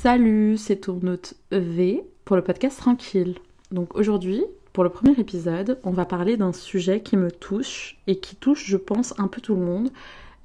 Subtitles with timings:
[0.00, 3.34] Salut, c'est Tournote V pour le podcast Tranquille.
[3.72, 8.20] Donc aujourd'hui, pour le premier épisode, on va parler d'un sujet qui me touche et
[8.20, 9.90] qui touche, je pense, un peu tout le monde.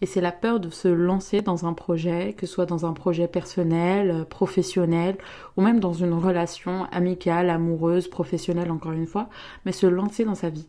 [0.02, 2.94] Et c'est la peur de se lancer dans un projet, que ce soit dans un
[2.94, 5.18] projet personnel, professionnel,
[5.56, 9.30] ou même dans une relation amicale, amoureuse, professionnelle, encore une fois,
[9.68, 10.68] mais se lancer dans sa vie.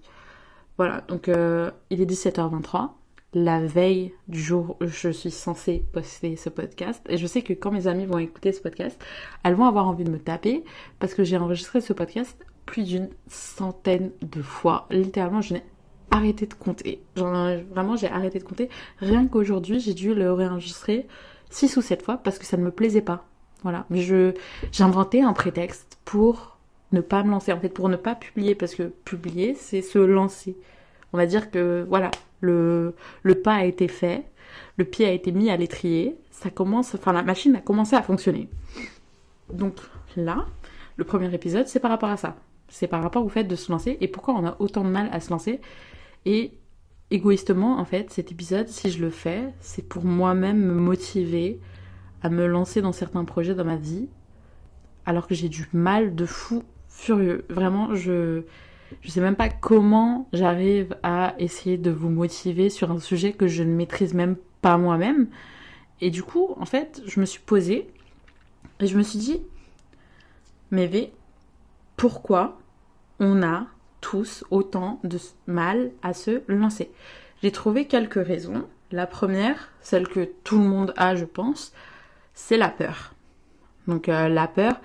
[0.76, 2.90] Voilà, donc euh, il est 17h23
[3.34, 7.04] la veille du jour où je suis censée poster ce podcast.
[7.08, 8.98] Et je sais que quand mes amis vont écouter ce podcast,
[9.42, 10.64] elles vont avoir envie de me taper
[11.00, 14.86] parce que j'ai enregistré ce podcast plus d'une centaine de fois.
[14.90, 15.62] Littéralement, je n'ai
[16.10, 17.02] arrêté de compter.
[17.16, 18.70] Vraiment, j'ai arrêté de compter.
[19.00, 21.06] Rien qu'aujourd'hui, j'ai dû le réenregistrer
[21.50, 23.26] 6 ou 7 fois parce que ça ne me plaisait pas.
[23.62, 23.86] Voilà.
[23.90, 24.34] J'ai
[24.80, 26.58] inventé un prétexte pour
[26.92, 27.52] ne pas me lancer.
[27.52, 30.56] En fait, pour ne pas publier parce que publier, c'est se lancer.
[31.14, 32.10] On va dire que, voilà,
[32.40, 32.92] le,
[33.44, 34.24] pas a été fait,
[34.76, 38.48] le pied a été mis à l'étrier, ça commence, la machine a commencé à fonctionner.
[39.52, 39.76] Donc
[40.16, 40.44] là,
[40.96, 42.34] le premier épisode, c'est par rapport à ça.
[42.66, 45.08] C'est par rapport au fait de se lancer et pourquoi on a autant de mal
[45.12, 45.60] à se lancer.
[46.26, 46.50] Et
[47.12, 51.60] égoïstement, en fait, cet épisode, si je le fais, c'est pour moi-même me motiver
[52.24, 54.08] à me lancer dans certains projets dans ma vie,
[55.06, 57.44] alors que j'ai du mal de fou furieux.
[57.50, 58.42] Vraiment, je
[59.02, 63.46] je sais même pas comment j'arrive à essayer de vous motiver sur un sujet que
[63.46, 65.28] je ne maîtrise même pas moi-même.
[66.00, 67.88] Et du coup, en fait, je me suis posée
[68.80, 69.42] et je me suis dit,
[70.70, 71.12] mais V,
[71.96, 72.58] pourquoi
[73.20, 73.66] on a
[74.00, 76.90] tous autant de mal à se lancer?
[77.42, 78.66] J'ai trouvé quelques raisons.
[78.90, 81.72] La première, celle que tout le monde a, je pense,
[82.34, 83.14] c'est la peur.
[83.86, 84.80] Donc euh, la peur,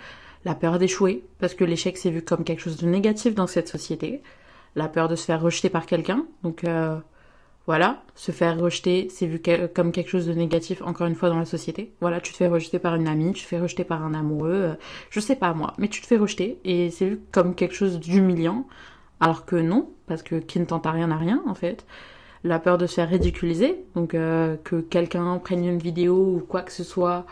[0.45, 3.67] la peur d'échouer, parce que l'échec c'est vu comme quelque chose de négatif dans cette
[3.67, 4.21] société,
[4.75, 6.97] la peur de se faire rejeter par quelqu'un, donc euh,
[7.65, 9.41] voilà, se faire rejeter c'est vu
[9.73, 11.93] comme quelque chose de négatif encore une fois dans la société.
[12.01, 14.53] Voilà, tu te fais rejeter par une amie, tu te fais rejeter par un amoureux,
[14.53, 14.73] euh,
[15.09, 17.99] je sais pas moi, mais tu te fais rejeter et c'est vu comme quelque chose
[17.99, 18.65] d'humiliant,
[19.19, 21.85] alors que non, parce que qui ne tente à rien n'a rien en fait.
[22.45, 26.61] La peur de se faire ridiculiser, donc euh, que quelqu'un prenne une vidéo ou quoi
[26.61, 27.25] que ce soit,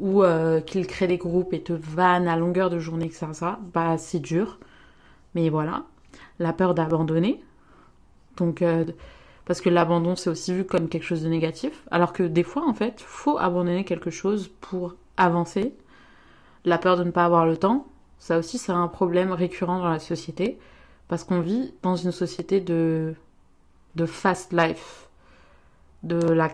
[0.00, 3.26] ou euh, qu'il crée des groupes et te vanne à longueur de journée, etc.
[3.72, 4.58] Bah, c'est dur.
[5.34, 5.84] Mais voilà.
[6.38, 7.42] La peur d'abandonner.
[8.36, 8.84] Donc, euh,
[9.44, 11.84] parce que l'abandon, c'est aussi vu comme quelque chose de négatif.
[11.90, 15.74] Alors que des fois, en fait, faut abandonner quelque chose pour avancer.
[16.64, 17.86] La peur de ne pas avoir le temps.
[18.18, 20.58] Ça aussi, c'est un problème récurrent dans la société.
[21.08, 23.14] Parce qu'on vit dans une société de,
[23.96, 25.08] de fast life.
[26.02, 26.50] De la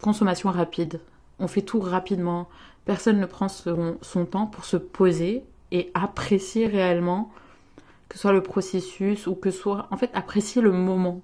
[0.00, 1.00] consommation rapide
[1.38, 2.48] on fait tout rapidement.
[2.84, 7.30] Personne ne prend son, temps pour se poser et apprécier réellement
[8.08, 11.20] que ce soit le processus ou que soit en fait apprécier le moment.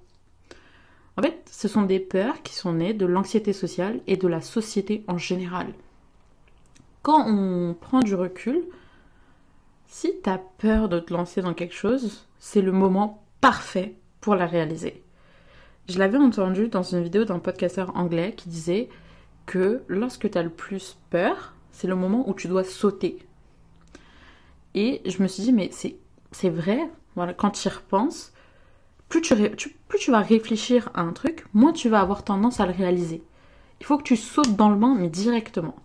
[1.16, 4.42] En fait, ce sont des peurs qui sont nées de l'anxiété sociale et de la
[4.42, 5.68] société en général.
[7.02, 8.64] Quand on prend du recul,
[9.86, 14.34] si tu as peur de te lancer dans quelque chose, c'est le moment parfait pour
[14.34, 15.02] la réaliser.
[15.88, 18.88] Je l'avais entendu dans une vidéo d'un podcasteur anglais qui disait
[19.46, 23.18] que lorsque tu as le plus peur, c'est le moment où tu dois sauter.
[24.74, 28.32] Et je me suis dit, mais c'est vrai, voilà, quand tu y repenses,
[29.08, 29.34] plus tu,
[29.88, 33.22] plus tu vas réfléchir à un truc, moins tu vas avoir tendance à le réaliser.
[33.80, 35.76] Il faut que tu sautes dans le bain, mais directement.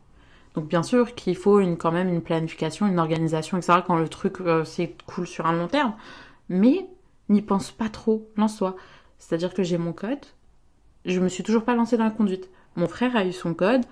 [0.55, 3.79] Donc bien sûr qu'il faut une, quand même une planification, une organisation, etc.
[3.85, 4.65] quand le truc euh,
[5.05, 5.93] cool sur un long terme.
[6.49, 6.87] Mais
[7.29, 8.75] n'y pense pas trop, lance-toi.
[9.19, 10.25] C'est-à-dire que j'ai mon code,
[11.05, 12.49] je me suis toujours pas lancée dans la conduite.
[12.79, 13.83] Mon frère a eu son code.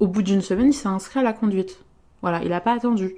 [0.00, 1.84] Au bout d'une semaine, il s'est inscrit à la conduite.
[2.22, 3.14] Voilà, il n'a pas attendu.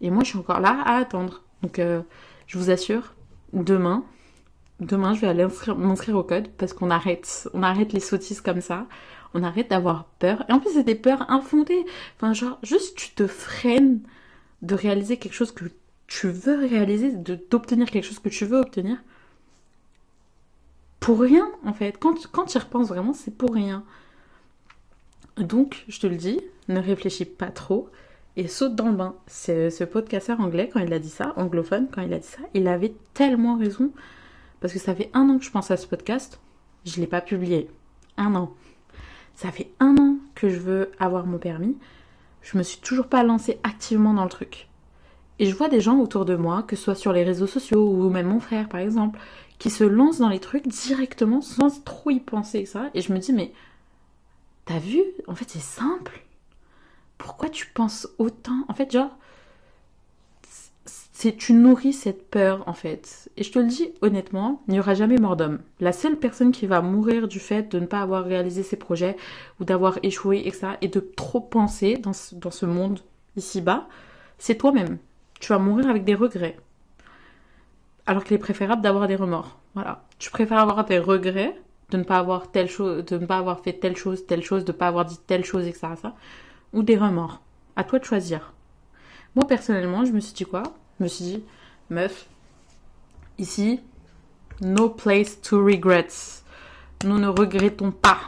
[0.00, 1.42] Et moi, je suis encore là à attendre.
[1.62, 2.00] Donc, euh,
[2.46, 3.14] je vous assure,
[3.52, 4.04] demain,
[4.80, 8.62] demain, je vais aller m'inscrire au code parce qu'on arrête, on arrête les sottises comme
[8.62, 8.86] ça.
[9.34, 10.46] On arrête d'avoir peur.
[10.48, 11.84] Et en plus, c'est des peurs infondées.
[12.16, 14.00] Enfin, genre, juste tu te freines
[14.62, 15.66] de réaliser quelque chose que
[16.06, 17.12] tu veux réaliser,
[17.50, 18.96] d'obtenir quelque chose que tu veux obtenir.
[21.00, 21.98] Pour rien, en fait.
[21.98, 23.84] Quand, quand tu y repenses vraiment, c'est pour rien.
[25.36, 27.88] Donc, je te le dis, ne réfléchis pas trop
[28.36, 29.14] et saute dans le bain.
[29.26, 32.40] C'est ce podcasteur anglais, quand il a dit ça, anglophone, quand il a dit ça,
[32.54, 33.90] il avait tellement raison.
[34.60, 36.40] Parce que ça fait un an que je pense à ce podcast,
[36.84, 37.68] je ne l'ai pas publié.
[38.16, 38.52] Un an.
[39.34, 41.76] Ça fait un an que je veux avoir mon permis.
[42.42, 44.68] Je me suis toujours pas lancée activement dans le truc.
[45.38, 47.88] Et je vois des gens autour de moi, que ce soit sur les réseaux sociaux
[47.88, 49.18] ou même mon frère par exemple,
[49.58, 52.90] qui se lancent dans les trucs directement sans trop y penser, ça.
[52.94, 53.52] Et je me dis, mais
[54.64, 55.02] T'as vu?
[55.26, 56.24] En fait, c'est simple.
[57.18, 58.64] Pourquoi tu penses autant?
[58.68, 59.16] En fait, genre,
[61.22, 63.30] c'est tu nourris cette peur en fait.
[63.36, 65.60] Et je te le dis honnêtement, il n'y aura jamais mort d'homme.
[65.78, 69.16] La seule personne qui va mourir du fait de ne pas avoir réalisé ses projets
[69.60, 73.00] ou d'avoir échoué, etc., et de trop penser dans ce, dans ce monde
[73.36, 73.86] ici-bas,
[74.38, 74.98] c'est toi-même.
[75.38, 76.56] Tu vas mourir avec des regrets.
[78.06, 79.60] Alors qu'il est préférable d'avoir des remords.
[79.74, 80.02] Voilà.
[80.18, 81.54] Tu préfères avoir des regrets
[81.92, 84.64] de ne pas avoir telle chose, de ne pas avoir fait telle chose, telle chose,
[84.64, 85.88] de ne pas avoir dit telle chose, etc.
[86.00, 86.14] Ça,
[86.72, 87.40] ou des remords.
[87.76, 88.54] À toi de choisir.
[89.34, 90.62] Moi, personnellement, je me suis dit quoi?
[90.98, 91.44] Je me suis dit,
[91.90, 92.26] meuf,
[93.38, 93.80] ici,
[94.62, 96.42] no place to regrets.
[97.04, 98.18] Nous ne regrettons pas.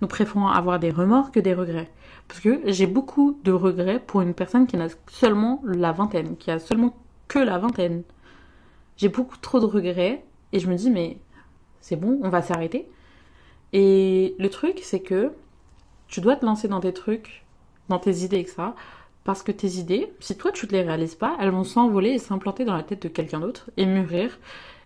[0.00, 1.90] Nous préférons avoir des remords que des regrets.
[2.26, 6.50] Parce que j'ai beaucoup de regrets pour une personne qui n'a seulement la vingtaine, qui
[6.50, 6.96] a seulement
[7.28, 8.02] que la vingtaine.
[8.96, 11.18] J'ai beaucoup trop de regrets et je me dis, mais
[11.84, 12.88] c'est bon, on va s'arrêter.
[13.74, 15.32] Et le truc, c'est que
[16.08, 17.44] tu dois te lancer dans tes trucs,
[17.90, 18.62] dans tes idées, etc.
[19.22, 22.18] Parce que tes idées, si toi tu ne les réalises pas, elles vont s'envoler et
[22.18, 24.38] s'implanter dans la tête de quelqu'un d'autre et mûrir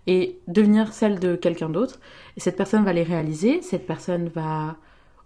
[0.09, 2.00] et devenir celle de quelqu'un d'autre.
[2.37, 4.77] Et cette personne va les réaliser, cette personne va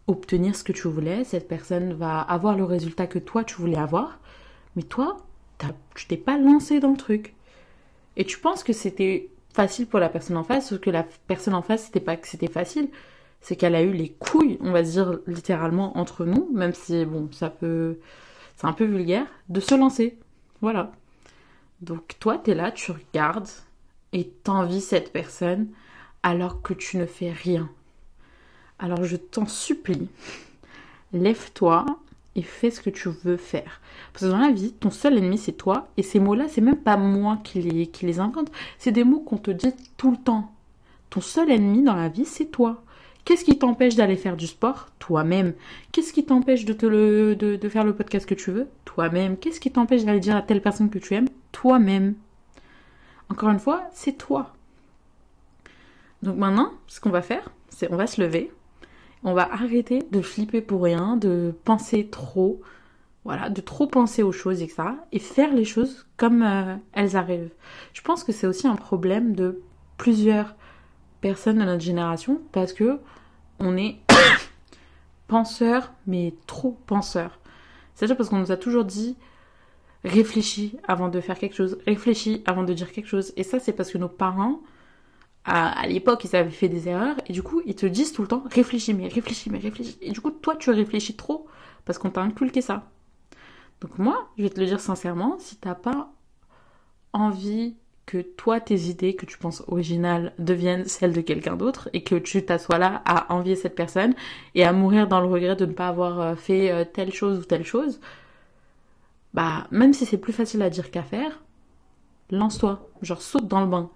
[0.09, 3.79] obtenir ce que tu voulais, cette personne va avoir le résultat que toi tu voulais
[3.79, 4.19] avoir,
[4.77, 5.17] mais toi,
[5.95, 7.35] tu t'es pas lancé dans le truc.
[8.19, 11.55] Et tu penses que c'était facile pour la personne en face, sauf que la personne
[11.55, 12.89] en face, c'était pas que c'était facile,
[13.41, 17.29] c'est qu'elle a eu les couilles, on va dire littéralement entre nous, même si bon,
[17.33, 17.99] ça peut,
[18.57, 20.19] c'est un peu vulgaire, de se lancer.
[20.61, 20.93] Voilà.
[21.81, 23.49] Donc toi, tu es là, tu regardes
[24.13, 25.69] et t'envies cette personne
[26.23, 27.69] alors que tu ne fais rien.
[28.79, 30.09] Alors je t'en supplie,
[31.13, 31.87] lève-toi
[32.35, 33.81] et fais ce que tu veux faire.
[34.13, 35.89] Parce que dans la vie, ton seul ennemi, c'est toi.
[35.97, 38.51] Et ces mots-là, c'est même pas moi qui les, qui les invente.
[38.79, 40.53] C'est des mots qu'on te dit tout le temps.
[41.11, 42.83] Ton seul ennemi dans la vie, c'est toi.
[43.25, 44.89] Qu'est-ce qui t'empêche d'aller faire du sport?
[44.99, 45.55] Toi-même.
[45.93, 48.69] Qu'est-ce qui t'empêche de, te le, de, de faire le podcast que tu veux?
[48.85, 49.37] Toi-même.
[49.37, 51.29] Qu'est-ce qui t'empêche d'aller dire à telle personne que tu aimes?
[51.53, 52.15] Toi-même.
[53.29, 54.55] Encore une fois, c'est toi.
[56.23, 58.53] Donc maintenant, ce qu'on va faire, c'est on va se lever,
[59.25, 62.61] on va arrêter de flipper pour rien, de penser trop,
[63.25, 64.83] voilà, de trop penser aux choses, etc.
[65.13, 67.53] Et faire les choses comme euh, elles arrivent.
[67.93, 69.63] Je pense que c'est aussi un problème de
[69.97, 70.57] plusieurs
[71.21, 72.99] personnes de notre génération parce que
[73.61, 73.99] on est
[75.29, 77.39] penseurs, mais trop penseurs.
[77.95, 79.17] C'est-à-dire parce qu'on nous a toujours dit
[80.05, 83.33] réfléchis avant de faire quelque chose, réfléchis avant de dire quelque chose.
[83.37, 84.61] Et ça, c'est parce que nos parents
[85.45, 88.29] à, l'époque, ils avaient fait des erreurs et du coup, ils te disent tout le
[88.29, 89.99] temps réfléchis, mais réfléchis, mais réfléchis.
[90.01, 91.47] Et du coup, toi, tu réfléchis trop
[91.85, 92.89] parce qu'on t'a inculqué ça.
[93.81, 96.13] Donc, moi, je vais te le dire sincèrement, si t'as pas
[97.13, 97.75] envie
[98.07, 102.15] que toi, tes idées que tu penses originales deviennent celles de quelqu'un d'autre et que
[102.15, 104.15] tu t'assois là à envier cette personne
[104.55, 107.39] et à mourir dans le regret de ne pas avoir euh, fait euh, telle chose
[107.41, 108.01] ou telle chose,
[109.35, 111.43] bah, même si c'est plus facile à dire qu'à faire,
[112.31, 113.91] lance-toi, genre saute dans le bain,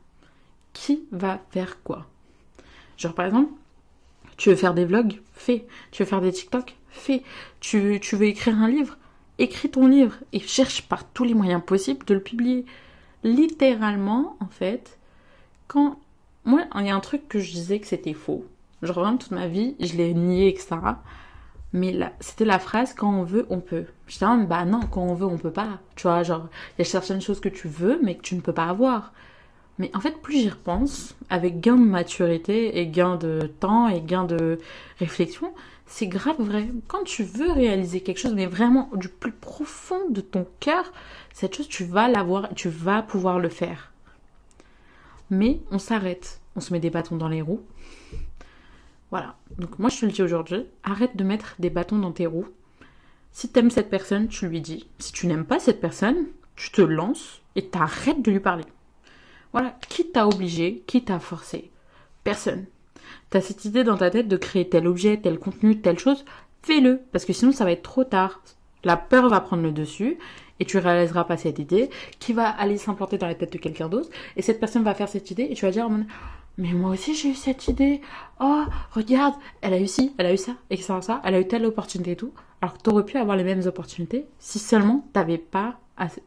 [0.77, 2.07] qui va faire quoi?
[2.99, 3.53] Genre par exemple,
[4.37, 5.67] tu veux faire des vlogs, fais.
[5.91, 7.23] Tu veux faire des TikTok, fais.
[7.61, 8.99] Tu, tu veux écrire un livre,
[9.39, 12.67] écris ton livre et cherche par tous les moyens possibles de le publier.
[13.25, 14.99] Littéralement, en fait,
[15.67, 15.99] quand...
[16.45, 18.45] Moi, il y a un truc que je disais que c'était faux.
[18.83, 20.77] Genre vraiment toute ma vie, je l'ai nié, etc.
[21.73, 23.87] Mais c'était la phrase quand on veut, on peut.
[24.07, 25.81] Je disais, bah non, quand on veut, on peut pas.
[25.97, 28.41] Tu vois, genre, il y a certaines choses que tu veux, mais que tu ne
[28.43, 29.13] peux pas avoir.
[29.79, 34.01] Mais en fait, plus j'y repense, avec gain de maturité et gain de temps et
[34.01, 34.59] gain de
[34.99, 35.53] réflexion,
[35.87, 36.69] c'est grave vrai.
[36.89, 40.93] Quand tu veux réaliser quelque chose, mais vraiment du plus profond de ton cœur,
[41.33, 43.93] cette chose, tu vas l'avoir, tu vas pouvoir le faire.
[45.31, 47.63] Mais on s'arrête, on se met des bâtons dans les roues.
[49.11, 49.37] Voilà.
[49.59, 52.49] Donc moi, je te le dis aujourd'hui, arrête de mettre des bâtons dans tes roues.
[53.33, 54.89] Si t'aimes cette personne, tu lui dis.
[54.99, 58.65] Si tu n'aimes pas cette personne, tu te lances et t'arrêtes de lui parler.
[59.53, 61.71] Voilà, qui t'a obligé, qui t'a forcé?
[62.25, 62.67] Personne.
[63.31, 66.25] T'as cette idée dans ta tête de créer tel objet, tel contenu, telle chose,
[66.63, 68.41] fais-le, parce que sinon ça va être trop tard.
[68.85, 70.19] La peur va prendre le dessus
[70.61, 73.89] et tu réaliseras pas cette idée qui va aller s'implanter dans la tête de quelqu'un
[73.89, 75.89] d'autre et cette personne va faire cette idée et tu vas dire
[76.59, 78.01] mais moi aussi j'ai eu cette idée
[78.41, 81.41] oh regarde elle a eu ci elle a eu ça et ça ça elle a
[81.41, 85.07] eu telle opportunité et tout alors que t'aurais pu avoir les mêmes opportunités si seulement
[85.13, 86.23] t'avais pas assez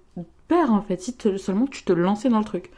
[0.47, 2.71] peur en fait si seulement tu te lançais dans le truc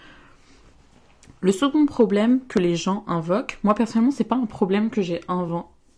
[1.41, 5.21] le second problème que les gens invoquent, moi personnellement, c'est pas un problème que j'ai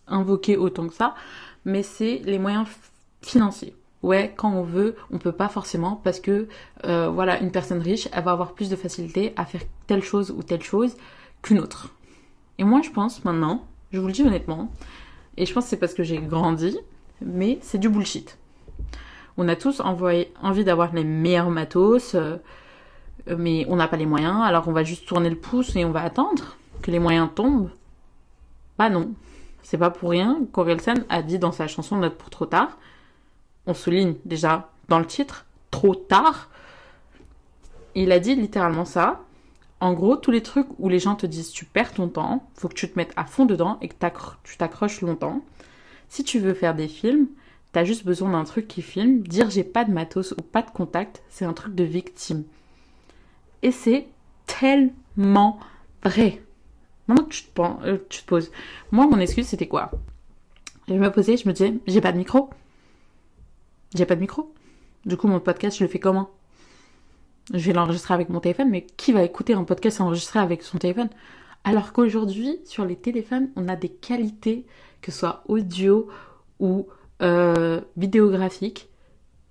[0.06, 1.14] invoqué autant que ça,
[1.66, 2.66] mais c'est les moyens
[3.22, 3.76] financiers.
[4.02, 6.48] Ouais, quand on veut, on peut pas forcément parce que
[6.84, 10.30] euh, voilà, une personne riche, elle va avoir plus de facilité à faire telle chose
[10.30, 10.96] ou telle chose
[11.42, 11.94] qu'une autre.
[12.58, 14.70] Et moi, je pense maintenant, je vous le dis honnêtement,
[15.36, 16.78] et je pense c'est parce que j'ai grandi,
[17.22, 18.38] mais c'est du bullshit.
[19.36, 22.14] On a tous envie d'avoir les meilleurs matos.
[22.14, 22.36] Euh,
[23.26, 25.90] mais on n'a pas les moyens, alors on va juste tourner le pouce et on
[25.90, 27.70] va attendre que les moyens tombent.
[28.78, 29.14] Bah non.
[29.62, 32.78] C'est pas pour rien qu'Orelsen a dit dans sa chanson Note pour trop tard.
[33.66, 36.50] On souligne déjà dans le titre, trop tard.
[37.94, 39.22] Il a dit littéralement ça.
[39.80, 42.68] En gros, tous les trucs où les gens te disent tu perds ton temps, faut
[42.68, 43.94] que tu te mettes à fond dedans et que
[44.44, 45.40] tu t'accroches longtemps.
[46.08, 47.28] Si tu veux faire des films,
[47.72, 49.22] t'as juste besoin d'un truc qui filme.
[49.22, 52.44] Dire j'ai pas de matos ou pas de contact, c'est un truc de victime.
[53.64, 54.06] Et c'est
[54.46, 55.58] tellement
[56.04, 56.42] vrai.
[57.08, 58.52] Maintenant tu te, euh, tu te poses.
[58.92, 59.90] Moi, mon excuse, c'était quoi?
[60.86, 62.50] Je me posais, je me disais, j'ai pas de micro.
[63.94, 64.52] J'ai pas de micro.
[65.06, 66.30] Du coup, mon podcast, je le fais comment?
[67.54, 70.76] Je vais l'enregistrer avec mon téléphone, mais qui va écouter un podcast enregistré avec son
[70.76, 71.08] téléphone?
[71.64, 74.66] Alors qu'aujourd'hui, sur les téléphones, on a des qualités,
[75.00, 76.08] que ce soit audio
[76.60, 76.86] ou
[77.22, 78.90] euh, vidéographique,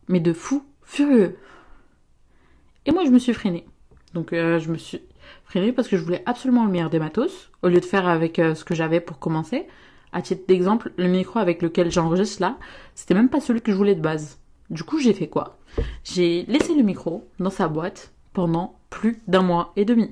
[0.08, 1.36] mais de fou furieux.
[2.86, 3.66] Et moi, je me suis freinée.
[4.14, 5.02] Donc, euh, je me suis
[5.46, 8.40] freinée parce que je voulais absolument le meilleur des matos, au lieu de faire avec
[8.40, 9.68] euh, ce que j'avais pour commencer.
[10.12, 12.58] À titre d'exemple, le micro avec lequel j'enregistre là,
[12.94, 14.40] c'était même pas celui que je voulais de base.
[14.70, 15.58] Du coup, j'ai fait quoi?
[16.04, 20.12] J'ai laissé le micro dans sa boîte pendant plus d'un mois et demi.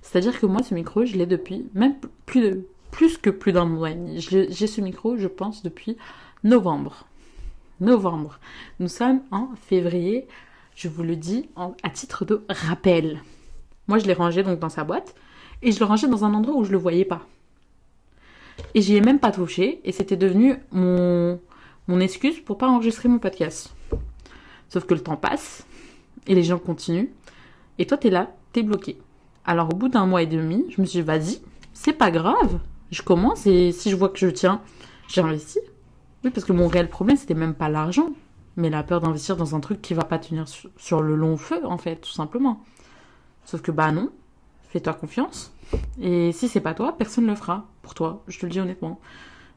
[0.00, 3.66] C'est-à-dire que moi, ce micro, je l'ai depuis même plus de plus que plus d'un
[3.66, 4.20] mois et demi.
[4.20, 5.98] J'ai ce micro, je pense, depuis
[6.44, 7.06] novembre.
[7.80, 8.38] Novembre.
[8.80, 10.26] Nous sommes en février.
[10.76, 11.48] Je vous le dis
[11.82, 13.22] à titre de rappel.
[13.88, 15.14] Moi, je l'ai rangé donc dans sa boîte
[15.62, 17.22] et je le rangeais dans un endroit où je le voyais pas.
[18.74, 21.40] Et j'y ai même pas touché et c'était devenu mon,
[21.88, 23.74] mon excuse pour pas enregistrer mon podcast.
[24.68, 25.66] Sauf que le temps passe
[26.26, 27.08] et les gens continuent
[27.78, 28.98] et toi t'es là, t'es bloqué.
[29.46, 31.40] Alors au bout d'un mois et demi, je me suis dit vas-y,
[31.72, 34.60] c'est pas grave, je commence et si je vois que je tiens,
[35.08, 35.62] j'investis.
[36.22, 38.10] Oui, parce que mon réel problème, c'était même pas l'argent,
[38.56, 40.46] mais la peur d'investir dans un truc qui va pas tenir
[40.76, 42.62] sur le long feu, en fait, tout simplement.
[43.44, 44.10] Sauf que, bah non,
[44.70, 45.52] fais-toi confiance.
[46.00, 49.00] Et si c'est pas toi, personne le fera pour toi, je te le dis honnêtement.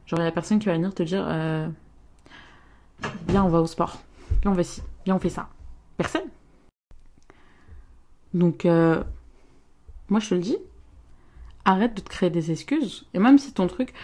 [0.06, 1.68] Genre, il y a personne qui va venir te dire, euh,
[3.26, 3.98] bien, on va au sport,
[4.42, 5.48] bien, on va ci, bien, on fait ça.
[5.96, 6.28] Personne.
[8.34, 9.02] Donc, euh,
[10.08, 10.58] moi, je te le dis,
[11.64, 13.06] arrête de te créer des excuses.
[13.14, 13.94] Et même si ton truc,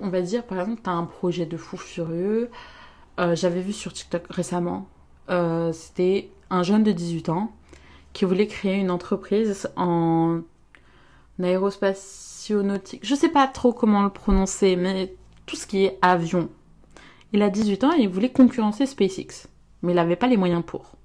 [0.00, 2.50] on va dire par exemple, tu as un projet de fou furieux.
[3.18, 4.88] Euh, j'avais vu sur TikTok récemment,
[5.30, 7.52] euh, c'était un jeune de 18 ans
[8.12, 10.40] qui voulait créer une entreprise en
[11.42, 13.00] aérospationnautique.
[13.04, 15.14] Je sais pas trop comment le prononcer, mais
[15.46, 16.48] tout ce qui est avion.
[17.32, 19.48] Il a 18 ans et il voulait concurrencer SpaceX,
[19.82, 20.96] mais il n'avait pas les moyens pour.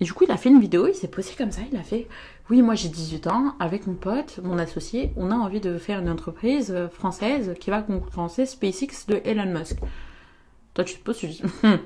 [0.00, 1.82] Et du coup, il a fait une vidéo, il s'est posé comme ça, il a
[1.82, 2.08] fait
[2.48, 6.00] Oui, moi j'ai 18 ans, avec mon pote, mon associé, on a envie de faire
[6.00, 9.76] une entreprise euh, française qui va concurrencer SpaceX de Elon Musk.
[10.74, 11.78] Toi, tu te poses, tu dis hum,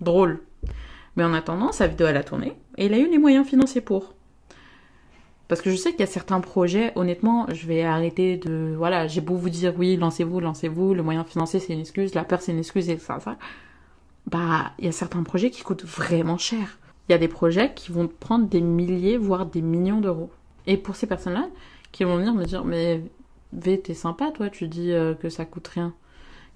[0.00, 0.40] Drôle.
[1.16, 3.80] Mais en attendant, sa vidéo, elle a tourné et il a eu les moyens financiers
[3.80, 4.14] pour.
[5.48, 8.74] Parce que je sais qu'il y a certains projets, honnêtement, je vais arrêter de.
[8.76, 12.24] Voilà, j'ai beau vous dire oui, lancez-vous, lancez-vous, le moyen financier c'est une excuse, la
[12.24, 13.36] peur c'est une excuse et ça, ça.
[14.26, 16.78] Bah, il y a certains projets qui coûtent vraiment cher
[17.10, 20.30] il y a des projets qui vont prendre des milliers, voire des millions d'euros.
[20.68, 21.48] Et pour ces personnes-là,
[21.90, 23.02] qui vont venir me dire, mais
[23.52, 25.92] V, t'es sympa, toi, tu dis euh, que ça coûte rien,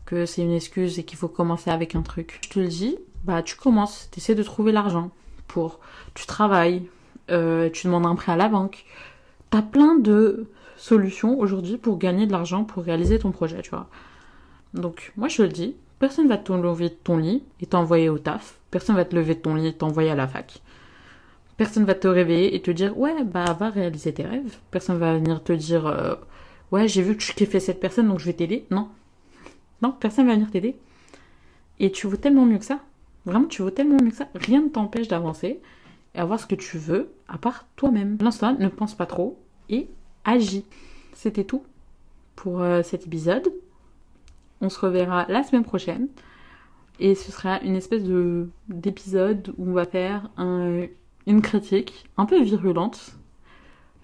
[0.07, 2.41] que c'est une excuse et qu'il faut commencer avec un truc.
[2.45, 5.11] Je te le dis, bah tu commences, tu essaies de trouver l'argent
[5.49, 5.81] pour,
[6.15, 6.83] tu travailles,
[7.31, 8.85] euh, tu demandes un prêt à la banque.
[9.51, 10.47] T'as plein de
[10.77, 13.89] solutions aujourd'hui pour gagner de l'argent, pour réaliser ton projet, tu vois.
[14.75, 18.09] Donc moi je te le dis, personne va te lever de ton lit et t'envoyer
[18.09, 18.59] au taf.
[18.71, 20.61] Personne va te lever de ton lit et t'envoyer à la fac.
[21.57, 24.59] Personne va te réveiller et te dire ouais bah va réaliser tes rêves.
[24.71, 26.17] Personne va venir te dire euh,
[26.73, 28.67] ouais j'ai vu que tu kiffais cette personne donc je vais t'aider.
[28.73, 28.89] Non,
[29.93, 30.77] personne va venir t'aider.
[31.81, 32.81] Et tu vaux tellement mieux que ça.
[33.25, 34.29] Vraiment tu vaux tellement mieux que ça.
[34.35, 35.61] Rien ne t'empêche d'avancer
[36.15, 38.17] et avoir ce que tu veux à part toi-même.
[38.21, 39.39] L'instant ne pense pas trop
[39.69, 39.89] et
[40.25, 40.65] agis.
[41.15, 41.65] C'était tout
[42.37, 43.53] pour euh, cet épisode.
[44.61, 46.09] On se reverra la semaine prochaine.
[47.01, 52.41] Et ce sera une espèce de d'épisode où on va faire une critique un peu
[52.41, 53.17] virulente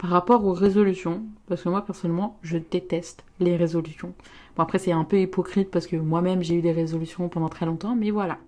[0.01, 1.23] par rapport aux résolutions.
[1.47, 4.15] Parce que moi, personnellement, je déteste les résolutions.
[4.55, 7.67] Bon, après, c'est un peu hypocrite parce que moi-même, j'ai eu des résolutions pendant très
[7.67, 8.39] longtemps, mais voilà.